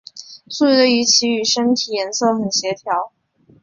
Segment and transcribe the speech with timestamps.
[0.47, 3.11] 素色的鱼鳍与身体颜色很协调。